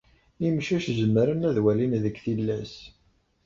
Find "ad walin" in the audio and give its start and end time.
1.49-1.93